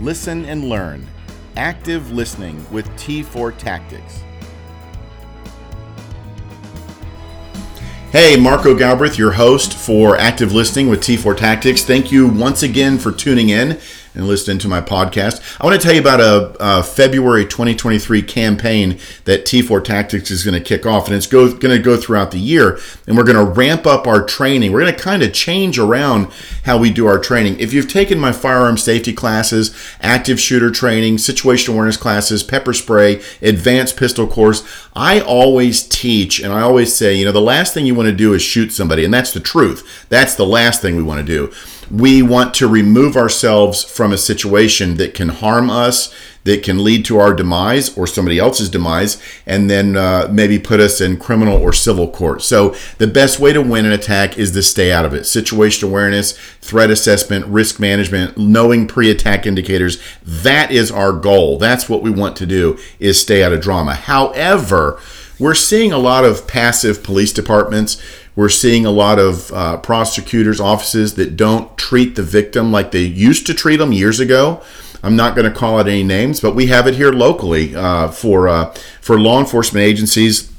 listen, 0.00 0.44
and 0.44 0.68
learn. 0.68 1.06
Active 1.56 2.12
listening 2.12 2.64
with 2.70 2.86
T4 2.90 3.56
Tactics. 3.56 4.22
Hey, 8.12 8.36
Marco 8.36 8.74
Galbraith, 8.74 9.18
your 9.18 9.32
host 9.32 9.74
for 9.74 10.16
Active 10.16 10.52
Listening 10.52 10.88
with 10.88 11.00
T4 11.00 11.36
Tactics. 11.36 11.82
Thank 11.82 12.10
you 12.10 12.26
once 12.26 12.62
again 12.62 12.98
for 12.98 13.12
tuning 13.12 13.50
in 13.50 13.78
and 14.16 14.26
listening 14.26 14.58
to 14.58 14.68
my 14.68 14.80
podcast. 14.80 15.42
I 15.60 15.64
want 15.66 15.80
to 15.80 15.84
tell 15.84 15.94
you 15.94 16.00
about 16.00 16.20
a, 16.20 16.56
a 16.58 16.82
February 16.82 17.44
2023 17.44 18.22
campaign 18.22 18.98
that 19.24 19.44
T4 19.44 19.84
Tactics 19.84 20.30
is 20.30 20.42
going 20.42 20.54
to 20.54 20.60
kick 20.60 20.86
off, 20.86 21.06
and 21.06 21.14
it's 21.14 21.26
go, 21.26 21.48
going 21.50 21.76
to 21.76 21.78
go 21.78 21.96
throughout 21.96 22.30
the 22.30 22.40
year. 22.40 22.78
And 23.06 23.16
we're 23.16 23.24
going 23.24 23.36
to 23.36 23.52
ramp 23.52 23.86
up 23.86 24.06
our 24.06 24.24
training. 24.24 24.72
We're 24.72 24.80
going 24.80 24.94
to 24.94 25.00
kind 25.00 25.22
of 25.22 25.32
change 25.32 25.78
around 25.78 26.32
how 26.64 26.78
we 26.78 26.90
do 26.90 27.06
our 27.06 27.18
training. 27.18 27.60
If 27.60 27.72
you've 27.72 27.90
taken 27.90 28.18
my 28.18 28.32
firearm 28.32 28.78
safety 28.78 29.12
classes, 29.12 29.76
active 30.00 30.40
shooter 30.40 30.70
training, 30.70 31.16
situational 31.16 31.74
awareness 31.74 31.96
classes, 31.96 32.42
pepper 32.42 32.72
spray, 32.72 33.22
advanced 33.42 33.96
pistol 33.96 34.26
course, 34.26 34.66
I 34.94 35.20
always 35.20 35.86
teach 35.86 36.40
and 36.40 36.52
I 36.52 36.62
always 36.62 36.94
say, 36.94 37.14
you 37.14 37.26
know, 37.26 37.32
the 37.32 37.40
last 37.40 37.74
thing 37.74 37.84
you 37.84 37.94
want 37.94 38.08
to 38.08 38.14
do 38.14 38.32
is 38.32 38.42
shoot 38.42 38.72
somebody, 38.72 39.04
and 39.04 39.12
that's 39.12 39.32
the 39.32 39.40
truth. 39.40 40.06
That's 40.08 40.34
the 40.34 40.46
last 40.46 40.80
thing 40.80 40.96
we 40.96 41.02
want 41.02 41.24
to 41.24 41.26
do 41.26 41.52
we 41.90 42.22
want 42.22 42.54
to 42.54 42.68
remove 42.68 43.16
ourselves 43.16 43.84
from 43.84 44.12
a 44.12 44.18
situation 44.18 44.96
that 44.96 45.14
can 45.14 45.28
harm 45.28 45.70
us, 45.70 46.14
that 46.44 46.62
can 46.62 46.82
lead 46.82 47.04
to 47.04 47.18
our 47.18 47.34
demise 47.34 47.96
or 47.96 48.06
somebody 48.06 48.38
else's 48.38 48.70
demise, 48.70 49.20
and 49.46 49.68
then 49.68 49.96
uh, 49.96 50.28
maybe 50.30 50.58
put 50.58 50.80
us 50.80 51.00
in 51.00 51.16
criminal 51.16 51.60
or 51.60 51.72
civil 51.72 52.08
court. 52.08 52.40
So, 52.42 52.74
the 52.98 53.06
best 53.06 53.40
way 53.40 53.52
to 53.52 53.60
win 53.60 53.84
an 53.84 53.92
attack 53.92 54.38
is 54.38 54.52
to 54.52 54.62
stay 54.62 54.92
out 54.92 55.04
of 55.04 55.12
it. 55.12 55.24
Situation 55.24 55.88
awareness, 55.88 56.32
threat 56.60 56.90
assessment, 56.90 57.46
risk 57.46 57.80
management, 57.80 58.38
knowing 58.38 58.86
pre 58.86 59.10
attack 59.10 59.46
indicators 59.46 60.00
that 60.22 60.70
is 60.70 60.90
our 60.90 61.12
goal. 61.12 61.58
That's 61.58 61.88
what 61.88 62.02
we 62.02 62.10
want 62.10 62.36
to 62.36 62.46
do, 62.46 62.78
is 62.98 63.20
stay 63.20 63.42
out 63.42 63.52
of 63.52 63.60
drama. 63.60 63.94
However, 63.94 65.00
we're 65.38 65.54
seeing 65.54 65.92
a 65.92 65.98
lot 65.98 66.24
of 66.24 66.46
passive 66.46 67.02
police 67.02 67.32
departments 67.32 68.00
we're 68.36 68.50
seeing 68.50 68.84
a 68.84 68.90
lot 68.90 69.18
of 69.18 69.50
uh, 69.52 69.78
prosecutors' 69.78 70.60
offices 70.60 71.14
that 71.14 71.36
don't 71.36 71.76
treat 71.78 72.14
the 72.14 72.22
victim 72.22 72.70
like 72.70 72.92
they 72.92 73.00
used 73.00 73.46
to 73.46 73.54
treat 73.54 73.76
them 73.76 73.92
years 73.92 74.20
ago. 74.20 74.62
I'm 75.02 75.16
not 75.16 75.34
going 75.34 75.50
to 75.50 75.56
call 75.56 75.80
it 75.80 75.86
any 75.86 76.02
names, 76.02 76.40
but 76.40 76.54
we 76.54 76.66
have 76.66 76.86
it 76.86 76.94
here 76.94 77.12
locally 77.12 77.74
uh, 77.74 78.08
for 78.08 78.48
uh, 78.48 78.74
for 79.00 79.18
law 79.18 79.40
enforcement 79.40 79.84
agencies, 79.84 80.52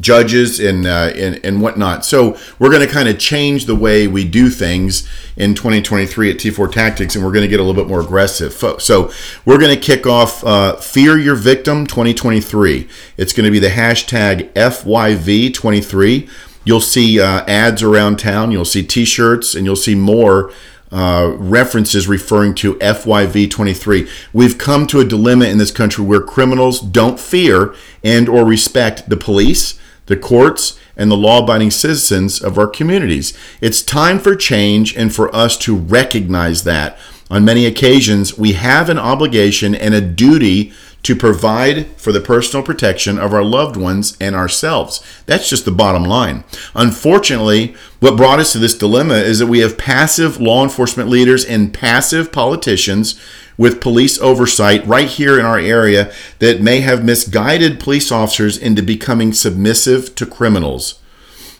judges, 0.00 0.60
and, 0.60 0.86
uh, 0.86 1.12
and 1.14 1.42
and 1.44 1.62
whatnot. 1.62 2.04
So 2.04 2.36
we're 2.58 2.70
going 2.70 2.86
to 2.86 2.92
kind 2.92 3.08
of 3.08 3.18
change 3.18 3.66
the 3.66 3.76
way 3.76 4.08
we 4.08 4.24
do 4.24 4.50
things 4.50 5.08
in 5.36 5.54
2023 5.54 6.30
at 6.30 6.36
T4 6.36 6.72
Tactics, 6.72 7.14
and 7.14 7.24
we're 7.24 7.32
going 7.32 7.44
to 7.44 7.48
get 7.48 7.60
a 7.60 7.62
little 7.62 7.80
bit 7.80 7.88
more 7.88 8.00
aggressive. 8.00 8.52
So 8.82 9.10
we're 9.44 9.58
going 9.58 9.74
to 9.74 9.80
kick 9.80 10.06
off 10.06 10.44
uh, 10.44 10.76
Fear 10.76 11.18
Your 11.18 11.36
Victim 11.36 11.86
2023. 11.86 12.88
It's 13.16 13.32
going 13.32 13.44
to 13.44 13.52
be 13.52 13.60
the 13.60 13.68
hashtag 13.68 14.52
FYV23. 14.52 16.28
You'll 16.66 16.80
see 16.80 17.20
uh, 17.20 17.44
ads 17.46 17.80
around 17.80 18.18
town. 18.18 18.50
You'll 18.50 18.64
see 18.64 18.82
T-shirts, 18.82 19.54
and 19.54 19.64
you'll 19.64 19.76
see 19.76 19.94
more 19.94 20.52
uh, 20.90 21.32
references 21.36 22.08
referring 22.08 22.56
to 22.56 22.74
FYV23. 22.74 24.08
We've 24.32 24.58
come 24.58 24.88
to 24.88 24.98
a 24.98 25.04
dilemma 25.04 25.46
in 25.46 25.58
this 25.58 25.70
country 25.70 26.04
where 26.04 26.20
criminals 26.20 26.80
don't 26.80 27.20
fear 27.20 27.72
and 28.02 28.28
or 28.28 28.44
respect 28.44 29.08
the 29.08 29.16
police, 29.16 29.78
the 30.06 30.16
courts, 30.16 30.78
and 30.96 31.08
the 31.08 31.16
law-abiding 31.16 31.70
citizens 31.70 32.42
of 32.42 32.58
our 32.58 32.66
communities. 32.66 33.32
It's 33.60 33.80
time 33.80 34.18
for 34.18 34.34
change 34.34 34.96
and 34.96 35.14
for 35.14 35.34
us 35.34 35.56
to 35.58 35.76
recognize 35.76 36.64
that. 36.64 36.98
On 37.30 37.44
many 37.44 37.66
occasions, 37.66 38.36
we 38.36 38.52
have 38.52 38.88
an 38.88 38.98
obligation 38.98 39.74
and 39.74 39.94
a 39.94 40.00
duty 40.00 40.72
to 41.06 41.14
provide 41.14 41.86
for 41.96 42.10
the 42.10 42.20
personal 42.20 42.64
protection 42.66 43.16
of 43.16 43.32
our 43.32 43.44
loved 43.44 43.76
ones 43.76 44.16
and 44.20 44.34
ourselves. 44.34 45.00
That's 45.26 45.48
just 45.48 45.64
the 45.64 45.70
bottom 45.70 46.02
line. 46.02 46.42
Unfortunately, 46.74 47.76
what 48.00 48.16
brought 48.16 48.40
us 48.40 48.50
to 48.54 48.58
this 48.58 48.76
dilemma 48.76 49.14
is 49.14 49.38
that 49.38 49.46
we 49.46 49.60
have 49.60 49.78
passive 49.78 50.40
law 50.40 50.64
enforcement 50.64 51.08
leaders 51.08 51.44
and 51.44 51.72
passive 51.72 52.32
politicians 52.32 53.20
with 53.56 53.80
police 53.80 54.20
oversight 54.20 54.84
right 54.84 55.06
here 55.06 55.38
in 55.38 55.46
our 55.46 55.60
area 55.60 56.12
that 56.40 56.60
may 56.60 56.80
have 56.80 57.04
misguided 57.04 57.78
police 57.78 58.10
officers 58.10 58.58
into 58.58 58.82
becoming 58.82 59.32
submissive 59.32 60.12
to 60.16 60.26
criminals. 60.26 60.98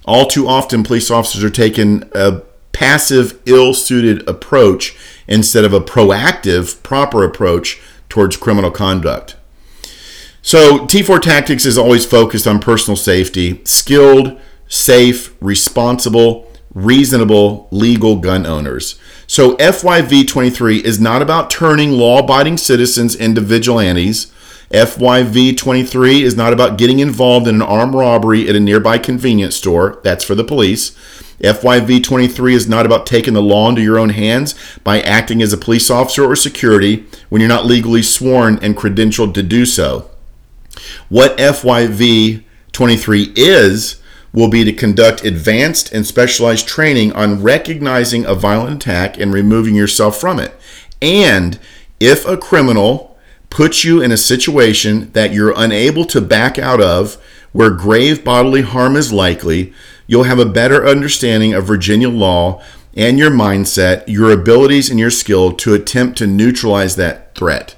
All 0.06 0.26
too 0.26 0.48
often, 0.48 0.82
police 0.82 1.08
officers 1.08 1.44
are 1.44 1.50
taking 1.50 2.02
a 2.16 2.40
passive, 2.72 3.40
ill 3.46 3.74
suited 3.74 4.28
approach 4.28 4.96
instead 5.28 5.64
of 5.64 5.72
a 5.72 5.78
proactive, 5.78 6.82
proper 6.82 7.22
approach 7.22 7.80
towards 8.08 8.36
criminal 8.36 8.72
conduct. 8.72 9.35
So, 10.46 10.86
T4 10.86 11.20
Tactics 11.22 11.66
is 11.66 11.76
always 11.76 12.06
focused 12.06 12.46
on 12.46 12.60
personal 12.60 12.94
safety, 12.96 13.60
skilled, 13.64 14.40
safe, 14.68 15.34
responsible, 15.40 16.48
reasonable, 16.72 17.66
legal 17.72 18.20
gun 18.20 18.46
owners. 18.46 18.96
So, 19.26 19.56
FYV23 19.56 20.84
is 20.84 21.00
not 21.00 21.20
about 21.20 21.50
turning 21.50 21.90
law 21.90 22.20
abiding 22.20 22.58
citizens 22.58 23.16
into 23.16 23.40
vigilantes. 23.40 24.32
FYV23 24.70 26.20
is 26.20 26.36
not 26.36 26.52
about 26.52 26.78
getting 26.78 27.00
involved 27.00 27.48
in 27.48 27.56
an 27.56 27.62
armed 27.62 27.94
robbery 27.94 28.48
at 28.48 28.54
a 28.54 28.60
nearby 28.60 28.98
convenience 28.98 29.56
store. 29.56 29.98
That's 30.04 30.22
for 30.22 30.36
the 30.36 30.44
police. 30.44 30.90
FYV 31.40 32.04
23 32.04 32.54
is 32.54 32.68
not 32.68 32.86
about 32.86 33.04
taking 33.04 33.34
the 33.34 33.42
law 33.42 33.68
into 33.68 33.82
your 33.82 33.98
own 33.98 34.10
hands 34.10 34.54
by 34.84 35.00
acting 35.00 35.42
as 35.42 35.52
a 35.52 35.58
police 35.58 35.90
officer 35.90 36.24
or 36.24 36.36
security 36.36 37.04
when 37.30 37.40
you're 37.40 37.48
not 37.48 37.66
legally 37.66 38.00
sworn 38.00 38.60
and 38.62 38.76
credentialed 38.76 39.34
to 39.34 39.42
do 39.42 39.66
so. 39.66 40.08
What 41.08 41.38
FYV 41.38 42.42
23 42.72 43.32
is 43.36 44.02
will 44.32 44.48
be 44.48 44.64
to 44.64 44.72
conduct 44.72 45.24
advanced 45.24 45.92
and 45.92 46.06
specialized 46.06 46.68
training 46.68 47.12
on 47.12 47.42
recognizing 47.42 48.26
a 48.26 48.34
violent 48.34 48.82
attack 48.82 49.18
and 49.18 49.32
removing 49.32 49.74
yourself 49.74 50.20
from 50.20 50.38
it. 50.38 50.54
And 51.00 51.58
if 52.00 52.26
a 52.26 52.36
criminal 52.36 53.16
puts 53.48 53.84
you 53.84 54.02
in 54.02 54.12
a 54.12 54.16
situation 54.16 55.10
that 55.12 55.32
you're 55.32 55.54
unable 55.56 56.04
to 56.06 56.20
back 56.20 56.58
out 56.58 56.80
of, 56.80 57.14
where 57.52 57.70
grave 57.70 58.22
bodily 58.22 58.62
harm 58.62 58.96
is 58.96 59.12
likely, 59.12 59.72
you'll 60.06 60.24
have 60.24 60.38
a 60.38 60.44
better 60.44 60.86
understanding 60.86 61.54
of 61.54 61.64
Virginia 61.64 62.10
law 62.10 62.62
and 62.94 63.18
your 63.18 63.30
mindset, 63.30 64.04
your 64.06 64.30
abilities, 64.30 64.90
and 64.90 64.98
your 64.98 65.10
skill 65.10 65.52
to 65.52 65.72
attempt 65.72 66.18
to 66.18 66.26
neutralize 66.26 66.96
that 66.96 67.34
threat. 67.34 67.76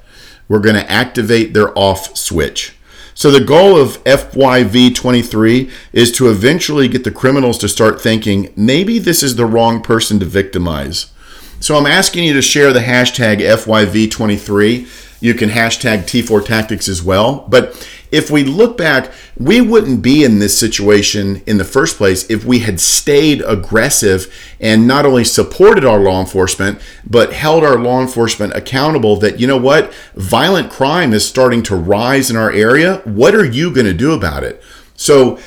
We're 0.48 0.60
going 0.60 0.76
to 0.76 0.90
activate 0.90 1.54
their 1.54 1.76
off 1.78 2.16
switch. 2.16 2.77
So, 3.18 3.32
the 3.32 3.40
goal 3.40 3.76
of 3.76 4.04
FYV 4.04 4.94
23 4.94 5.68
is 5.92 6.12
to 6.12 6.30
eventually 6.30 6.86
get 6.86 7.02
the 7.02 7.10
criminals 7.10 7.58
to 7.58 7.68
start 7.68 8.00
thinking 8.00 8.52
maybe 8.54 9.00
this 9.00 9.24
is 9.24 9.34
the 9.34 9.44
wrong 9.44 9.82
person 9.82 10.20
to 10.20 10.24
victimize. 10.24 11.10
So, 11.58 11.76
I'm 11.76 11.86
asking 11.86 12.22
you 12.22 12.34
to 12.34 12.42
share 12.42 12.72
the 12.72 12.78
hashtag 12.78 13.40
FYV 13.40 14.08
23 14.08 14.86
you 15.20 15.34
can 15.34 15.50
hashtag 15.50 16.04
T4 16.04 16.44
Tactics 16.44 16.88
as 16.88 17.02
well. 17.02 17.44
But 17.48 17.88
if 18.10 18.30
we 18.30 18.44
look 18.44 18.76
back, 18.76 19.10
we 19.36 19.60
wouldn't 19.60 20.02
be 20.02 20.24
in 20.24 20.38
this 20.38 20.58
situation 20.58 21.42
in 21.46 21.58
the 21.58 21.64
first 21.64 21.96
place 21.96 22.28
if 22.30 22.44
we 22.44 22.60
had 22.60 22.80
stayed 22.80 23.42
aggressive 23.46 24.32
and 24.60 24.86
not 24.86 25.06
only 25.06 25.24
supported 25.24 25.84
our 25.84 26.00
law 26.00 26.20
enforcement, 26.20 26.80
but 27.04 27.32
held 27.32 27.64
our 27.64 27.78
law 27.78 28.00
enforcement 28.00 28.54
accountable 28.54 29.16
that, 29.16 29.38
you 29.38 29.46
know 29.46 29.56
what, 29.56 29.92
violent 30.14 30.70
crime 30.70 31.12
is 31.12 31.26
starting 31.26 31.62
to 31.64 31.76
rise 31.76 32.30
in 32.30 32.36
our 32.36 32.50
area. 32.50 33.02
What 33.04 33.34
are 33.34 33.44
you 33.44 33.72
going 33.72 33.86
to 33.86 33.94
do 33.94 34.12
about 34.12 34.44
it? 34.44 34.62
So, 34.96 35.38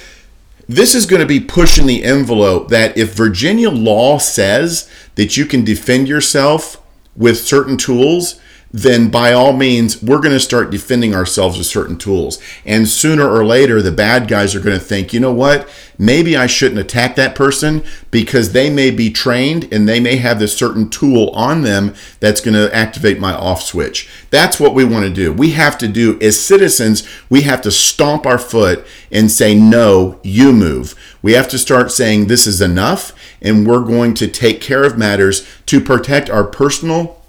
this 0.70 0.96
is 0.96 1.06
going 1.06 1.20
to 1.20 1.26
be 1.26 1.42
pushing 1.42 1.86
the 1.86 2.04
envelope 2.04 2.70
that 2.70 2.98
if 2.98 3.14
Virginia 3.14 3.70
law 3.70 4.18
says 4.20 4.90
that 5.16 5.36
you 5.36 5.46
can 5.46 5.66
defend 5.66 6.08
yourself 6.08 6.82
with 7.14 7.38
certain 7.38 7.76
tools, 7.76 8.40
then 8.74 9.10
by 9.10 9.34
all 9.34 9.54
means, 9.54 10.02
we're 10.02 10.20
going 10.20 10.32
to 10.32 10.40
start 10.40 10.72
defending 10.72 11.14
ourselves 11.14 11.58
with 11.58 11.68
certain 11.68 11.98
tools. 11.98 12.42
And 12.66 12.88
sooner 12.88 13.30
or 13.30 13.44
later, 13.44 13.82
the 13.82 13.92
bad 13.92 14.28
guys 14.28 14.56
are 14.56 14.62
going 14.62 14.78
to 14.78 14.84
think, 14.84 15.14
you 15.14 15.20
know 15.20 15.34
what? 15.34 15.70
Maybe 15.98 16.38
I 16.38 16.48
shouldn't 16.48 16.80
attack 16.80 17.16
that 17.16 17.36
person 17.36 17.84
because 18.12 18.54
they 18.54 18.70
may 18.70 18.90
be 18.90 19.12
trained 19.12 19.72
and 19.72 19.88
they 19.88 20.00
may 20.00 20.16
have 20.16 20.40
this 20.40 20.58
certain 20.58 20.90
tool 20.90 21.30
on 21.32 21.62
them 21.62 21.94
that's 22.20 22.42
going 22.42 22.54
to 22.54 22.74
activate 22.74 23.20
my 23.20 23.34
off 23.34 23.62
switch. 23.62 24.10
That's 24.30 24.60
what 24.60 24.74
we 24.74 24.86
want 24.86 25.06
to 25.06 25.14
do. 25.14 25.34
We 25.34 25.52
have 25.52 25.78
to 25.80 25.88
do, 25.88 26.18
as 26.22 26.40
citizens, 26.40 27.08
we 27.30 27.42
have 27.42 27.62
to 27.64 27.72
stomp 27.72 28.26
our 28.26 28.40
foot 28.40 28.86
and 29.12 29.30
say, 29.30 29.54
no, 29.54 30.20
you 30.24 30.54
move. 30.54 30.96
We 31.22 31.34
have 31.34 31.50
to 31.50 31.60
start 31.60 31.92
saying, 31.92 32.28
this 32.28 32.48
is 32.48 32.62
enough, 32.62 33.14
and 33.42 33.68
we're 33.68 33.84
going 33.84 34.14
to 34.16 34.28
take 34.28 34.62
care 34.62 34.84
of 34.84 34.98
matters 34.98 35.48
to 35.68 35.82
protect 35.82 36.30
our 36.30 36.46
personal 36.46 37.21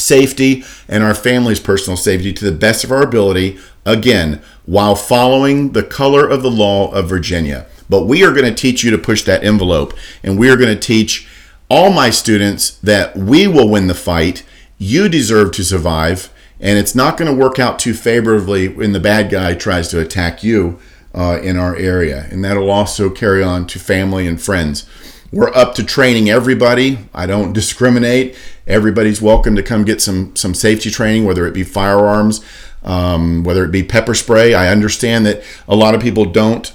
safety 0.00 0.64
and 0.88 1.04
our 1.04 1.14
family's 1.14 1.60
personal 1.60 1.96
safety 1.96 2.32
to 2.32 2.44
the 2.44 2.56
best 2.56 2.84
of 2.84 2.90
our 2.90 3.02
ability, 3.02 3.58
again, 3.84 4.40
while 4.66 4.94
following 4.94 5.72
the 5.72 5.82
color 5.82 6.28
of 6.28 6.42
the 6.42 6.50
law 6.50 6.90
of 6.92 7.08
Virginia. 7.08 7.66
But 7.88 8.06
we 8.06 8.24
are 8.24 8.32
going 8.32 8.44
to 8.44 8.54
teach 8.54 8.84
you 8.84 8.90
to 8.90 8.98
push 8.98 9.22
that 9.24 9.44
envelope, 9.44 9.94
and 10.22 10.38
we 10.38 10.48
are 10.48 10.56
going 10.56 10.74
to 10.74 10.80
teach 10.80 11.28
all 11.68 11.92
my 11.92 12.10
students 12.10 12.70
that 12.78 13.16
we 13.16 13.46
will 13.46 13.68
win 13.68 13.86
the 13.86 13.94
fight. 13.94 14.44
You 14.78 15.08
deserve 15.08 15.52
to 15.52 15.64
survive, 15.64 16.32
and 16.60 16.78
it's 16.78 16.94
not 16.94 17.16
going 17.16 17.30
to 17.30 17.44
work 17.44 17.58
out 17.58 17.78
too 17.78 17.94
favorably 17.94 18.68
when 18.68 18.92
the 18.92 19.00
bad 19.00 19.30
guy 19.30 19.54
tries 19.54 19.88
to 19.88 20.00
attack 20.00 20.42
you 20.42 20.78
uh, 21.14 21.40
in 21.42 21.56
our 21.56 21.76
area. 21.76 22.26
And 22.30 22.44
that'll 22.44 22.70
also 22.70 23.10
carry 23.10 23.42
on 23.42 23.66
to 23.68 23.78
family 23.78 24.26
and 24.26 24.40
friends. 24.40 24.88
We're 25.32 25.54
up 25.54 25.76
to 25.76 25.84
training 25.84 26.28
everybody. 26.28 26.98
I 27.14 27.26
don't 27.26 27.52
discriminate. 27.52 28.36
Everybody's 28.66 29.22
welcome 29.22 29.54
to 29.54 29.62
come 29.62 29.84
get 29.84 30.02
some 30.02 30.34
some 30.34 30.54
safety 30.54 30.90
training, 30.90 31.24
whether 31.24 31.46
it 31.46 31.54
be 31.54 31.62
firearms, 31.62 32.44
um, 32.82 33.44
whether 33.44 33.64
it 33.64 33.70
be 33.70 33.84
pepper 33.84 34.14
spray. 34.14 34.54
I 34.54 34.72
understand 34.72 35.24
that 35.26 35.40
a 35.68 35.76
lot 35.76 35.94
of 35.94 36.02
people 36.02 36.24
don't 36.24 36.72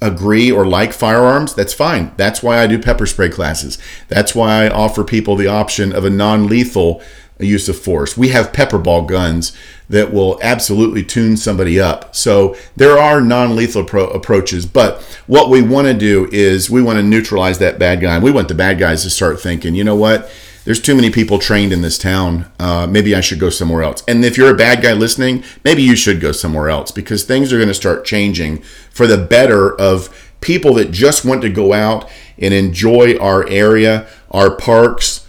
agree 0.00 0.50
or 0.50 0.66
like 0.66 0.92
firearms. 0.92 1.54
That's 1.54 1.72
fine. 1.72 2.10
That's 2.16 2.42
why 2.42 2.58
I 2.58 2.66
do 2.66 2.76
pepper 2.76 3.06
spray 3.06 3.28
classes. 3.28 3.78
That's 4.08 4.34
why 4.34 4.64
I 4.64 4.68
offer 4.68 5.04
people 5.04 5.36
the 5.36 5.46
option 5.46 5.92
of 5.92 6.04
a 6.04 6.10
non-lethal 6.10 7.00
use 7.38 7.68
of 7.68 7.78
force. 7.78 8.16
We 8.16 8.30
have 8.30 8.52
pepper 8.52 8.78
ball 8.78 9.02
guns 9.02 9.56
that 9.92 10.10
will 10.10 10.38
absolutely 10.40 11.04
tune 11.04 11.36
somebody 11.36 11.78
up. 11.78 12.16
So 12.16 12.56
there 12.74 12.96
are 12.96 13.20
non-lethal 13.20 13.84
pro- 13.84 14.08
approaches, 14.08 14.64
but 14.64 15.02
what 15.26 15.50
we 15.50 15.60
want 15.60 15.86
to 15.86 15.92
do 15.92 16.28
is 16.32 16.70
we 16.70 16.82
want 16.82 16.96
to 16.96 17.02
neutralize 17.02 17.58
that 17.58 17.78
bad 17.78 18.00
guy. 18.00 18.18
we 18.18 18.30
want 18.30 18.48
the 18.48 18.54
bad 18.54 18.78
guys 18.78 19.02
to 19.02 19.10
start 19.10 19.38
thinking, 19.38 19.74
you 19.74 19.84
know 19.84 19.94
what? 19.94 20.30
There's 20.64 20.80
too 20.80 20.94
many 20.94 21.10
people 21.10 21.38
trained 21.38 21.74
in 21.74 21.82
this 21.82 21.98
town. 21.98 22.50
Uh, 22.58 22.86
maybe 22.86 23.14
I 23.14 23.20
should 23.20 23.38
go 23.38 23.50
somewhere 23.50 23.82
else. 23.82 24.02
And 24.08 24.24
if 24.24 24.38
you're 24.38 24.54
a 24.54 24.56
bad 24.56 24.82
guy 24.82 24.94
listening, 24.94 25.44
maybe 25.62 25.82
you 25.82 25.94
should 25.94 26.22
go 26.22 26.32
somewhere 26.32 26.70
else 26.70 26.90
because 26.90 27.24
things 27.24 27.52
are 27.52 27.58
going 27.58 27.68
to 27.68 27.74
start 27.74 28.06
changing 28.06 28.62
for 28.90 29.06
the 29.06 29.18
better 29.18 29.78
of 29.78 30.32
people 30.40 30.72
that 30.74 30.90
just 30.90 31.22
want 31.22 31.42
to 31.42 31.50
go 31.50 31.74
out 31.74 32.10
and 32.38 32.54
enjoy 32.54 33.18
our 33.18 33.46
area, 33.48 34.08
our 34.30 34.56
parks, 34.56 35.21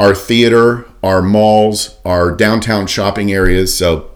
our 0.00 0.14
theater, 0.14 0.86
our 1.02 1.20
malls, 1.20 1.98
our 2.06 2.34
downtown 2.34 2.86
shopping 2.86 3.30
areas. 3.30 3.76
So 3.76 4.10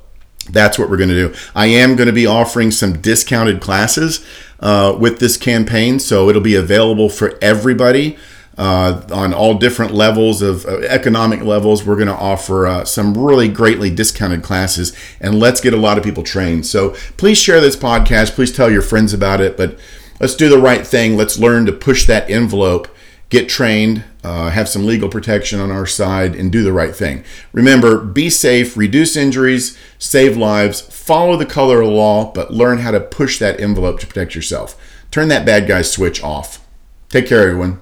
that's 0.49 0.79
what 0.79 0.89
we're 0.89 0.97
going 0.97 1.11
to 1.11 1.29
do. 1.29 1.35
I 1.55 1.67
am 1.67 1.95
going 1.95 2.07
to 2.07 2.13
be 2.13 2.27
offering 2.27 2.71
some 2.71 3.03
discounted 3.03 3.61
classes 3.61 4.25
uh, 4.61 4.97
with 4.99 5.19
this 5.19 5.37
campaign, 5.37 5.99
so 5.99 6.31
it'll 6.31 6.41
be 6.41 6.55
available 6.55 7.11
for 7.11 7.39
everybody. 7.43 8.17
Uh, 8.57 9.03
on 9.13 9.35
all 9.35 9.55
different 9.55 9.93
levels 9.93 10.41
of 10.41 10.65
uh, 10.65 10.79
economic 10.83 11.43
levels, 11.43 11.85
we're 11.85 11.97
going 11.97 12.09
to 12.09 12.15
offer 12.15 12.67
uh, 12.67 12.85
some 12.85 13.19
really 13.19 13.49
greatly 13.49 13.91
discounted 13.91 14.43
classes, 14.43 14.97
and 15.21 15.39
let's 15.39 15.61
get 15.61 15.75
a 15.75 15.77
lot 15.77 15.99
of 15.99 16.05
people 16.05 16.23
trained. 16.23 16.65
So 16.65 16.91
please 17.19 17.37
share 17.37 17.61
this 17.61 17.77
podcast. 17.77 18.37
Please 18.37 18.53
tell 18.53 18.71
your 18.71 18.81
friends 18.81 19.13
about 19.13 19.43
it. 19.43 19.57
But 19.59 19.79
let's 20.19 20.37
do 20.37 20.49
the 20.49 20.57
right 20.57 20.87
thing. 20.87 21.17
Let's 21.17 21.39
learn 21.39 21.67
to 21.67 21.73
push 21.73 22.07
that 22.07 22.31
envelope 22.31 22.89
get 23.29 23.49
trained, 23.49 24.05
uh, 24.23 24.50
have 24.50 24.69
some 24.69 24.87
legal 24.87 25.09
protection 25.09 25.61
on 25.61 25.71
our 25.71 25.87
side, 25.87 26.35
and 26.35 26.53
do 26.53 26.62
the 26.62 26.73
right 26.73 26.94
thing. 26.94 27.25
Remember, 27.53 27.99
be 28.00 28.31
safe, 28.31 28.76
reduce 28.76 29.17
injuries, 29.17 29.76
save 29.99 30.37
lives, 30.37 30.81
follow 30.81 31.37
the 31.37 31.47
color 31.47 31.81
of 31.81 31.88
the 31.88 31.94
law, 31.94 32.32
but 32.32 32.53
learn 32.53 32.79
how 32.79 32.91
to 32.91 33.00
push 33.00 33.38
that 33.38 33.61
envelope 33.61 34.00
to 34.00 34.06
protect 34.06 34.35
yourself. 34.35 34.81
Turn 35.11 35.29
that 35.29 35.47
bad 35.47 35.67
guy 35.67 35.82
switch 35.82 36.23
off. 36.23 36.67
Take 37.09 37.26
care, 37.26 37.43
everyone. 37.47 37.81